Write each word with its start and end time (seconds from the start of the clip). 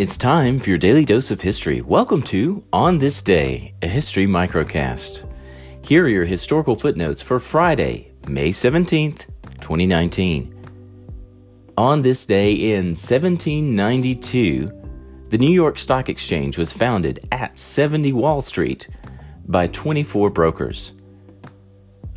It's 0.00 0.16
time 0.16 0.60
for 0.60 0.70
your 0.70 0.78
daily 0.78 1.04
dose 1.04 1.30
of 1.30 1.42
history. 1.42 1.82
Welcome 1.82 2.22
to 2.22 2.64
On 2.72 2.96
This 2.96 3.20
Day, 3.20 3.74
a 3.82 3.86
history 3.86 4.26
microcast. 4.26 5.30
Here 5.84 6.06
are 6.06 6.08
your 6.08 6.24
historical 6.24 6.74
footnotes 6.74 7.20
for 7.20 7.38
Friday, 7.38 8.14
May 8.26 8.48
17th, 8.48 9.26
2019. 9.60 10.54
On 11.76 12.00
this 12.00 12.24
day 12.24 12.72
in 12.72 12.96
1792, 12.96 14.70
the 15.28 15.36
New 15.36 15.52
York 15.52 15.78
Stock 15.78 16.08
Exchange 16.08 16.56
was 16.56 16.72
founded 16.72 17.20
at 17.30 17.58
70 17.58 18.14
Wall 18.14 18.40
Street 18.40 18.88
by 19.48 19.66
24 19.66 20.30
brokers. 20.30 20.92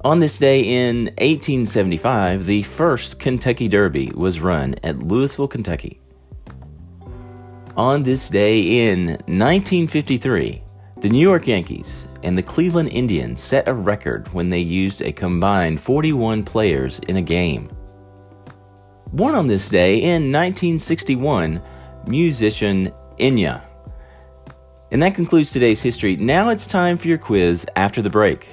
On 0.05 0.21
this 0.21 0.39
day 0.39 0.61
in 0.61 1.08
1875, 1.17 2.45
the 2.45 2.63
first 2.63 3.20
Kentucky 3.20 3.67
Derby 3.67 4.09
was 4.16 4.39
run 4.39 4.73
at 4.84 5.00
Louisville, 5.00 5.50
Kentucky. 5.50 6.00
On 7.76 8.04
this 8.04 8.30
day 8.30 8.91
in 8.91 9.08
1953, 9.08 10.62
the 11.02 11.09
New 11.09 11.18
York 11.18 11.48
Yankees 11.48 12.08
and 12.22 12.38
the 12.38 12.44
Cleveland 12.44 12.90
Indians 12.90 13.41
set 13.41 13.68
a 13.68 13.73
record 13.73 14.31
when 14.31 14.52
they 14.52 14.59
used 14.59 15.02
a 15.02 15.12
combined 15.12 15.81
41 15.81 16.44
players 16.44 17.00
in 17.08 17.17
a 17.17 17.22
game. 17.23 17.76
Born 19.12 19.34
on 19.34 19.48
this 19.48 19.70
day 19.70 20.04
in 20.04 20.31
1961, 20.31 21.59
musician 22.05 22.91
Enya. 23.17 23.64
And 24.92 25.02
that 25.02 25.16
concludes 25.16 25.50
today's 25.50 25.81
history. 25.81 26.16
Now 26.16 26.50
it's 26.50 26.67
time 26.67 26.95
for 26.95 27.08
your 27.08 27.17
quiz 27.17 27.66
after 27.76 28.03
the 28.03 28.09
break. 28.12 28.48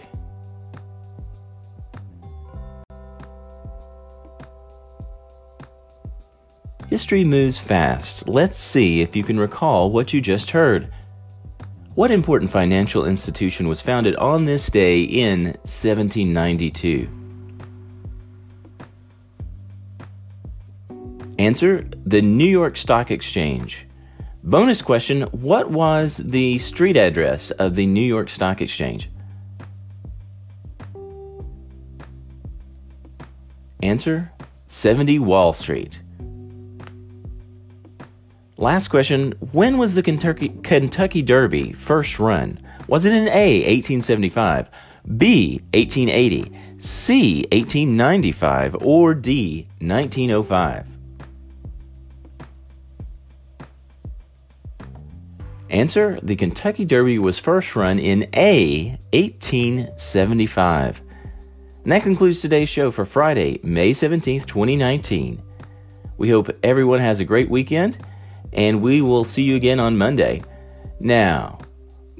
History 6.90 7.22
moves 7.22 7.56
fast. 7.56 8.28
Let's 8.28 8.58
see 8.58 9.00
if 9.00 9.14
you 9.14 9.22
can 9.22 9.38
recall 9.38 9.92
what 9.92 10.12
you 10.12 10.20
just 10.20 10.50
heard. 10.50 10.90
What 11.94 12.10
important 12.10 12.50
financial 12.50 13.06
institution 13.06 13.68
was 13.68 13.80
founded 13.80 14.16
on 14.16 14.44
this 14.44 14.68
day 14.68 15.02
in 15.02 15.44
1792? 15.62 17.08
Answer 21.38 21.86
The 22.04 22.22
New 22.22 22.50
York 22.50 22.76
Stock 22.76 23.12
Exchange. 23.12 23.86
Bonus 24.42 24.82
question 24.82 25.22
What 25.30 25.70
was 25.70 26.16
the 26.16 26.58
street 26.58 26.96
address 26.96 27.52
of 27.52 27.76
the 27.76 27.86
New 27.86 28.02
York 28.02 28.28
Stock 28.28 28.60
Exchange? 28.60 29.08
Answer 33.80 34.32
70 34.66 35.20
Wall 35.20 35.52
Street. 35.52 36.00
Last 38.60 38.88
question 38.88 39.32
When 39.52 39.78
was 39.78 39.94
the 39.94 40.02
Kentucky, 40.02 40.50
Kentucky 40.62 41.22
Derby 41.22 41.72
first 41.72 42.18
run? 42.18 42.60
Was 42.88 43.06
it 43.06 43.14
in 43.14 43.26
A, 43.28 43.60
1875, 43.60 44.68
B, 45.16 45.62
1880, 45.72 46.52
C, 46.76 47.46
1895, 47.52 48.76
or 48.82 49.14
D, 49.14 49.66
1905? 49.80 50.86
Answer 55.70 56.18
The 56.22 56.36
Kentucky 56.36 56.84
Derby 56.84 57.18
was 57.18 57.38
first 57.38 57.74
run 57.74 57.98
in 57.98 58.28
A, 58.34 58.90
1875. 59.14 61.00
And 61.84 61.92
that 61.92 62.02
concludes 62.02 62.42
today's 62.42 62.68
show 62.68 62.90
for 62.90 63.06
Friday, 63.06 63.58
May 63.62 63.92
17th, 63.92 64.44
2019. 64.44 65.42
We 66.18 66.28
hope 66.28 66.50
everyone 66.62 67.00
has 67.00 67.20
a 67.20 67.24
great 67.24 67.48
weekend 67.48 67.96
and 68.52 68.82
we 68.82 69.02
will 69.02 69.24
see 69.24 69.42
you 69.42 69.56
again 69.56 69.78
on 69.78 69.96
Monday. 69.96 70.42
Now, 70.98 71.58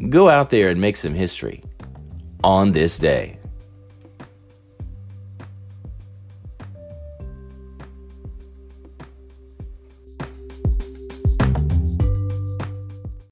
go 0.09 0.29
out 0.29 0.51
there 0.51 0.69
and 0.69 0.81
make 0.81 0.97
some 0.97 1.15
history 1.15 1.63
on 2.45 2.73
this 2.73 2.99
day. 2.99 3.40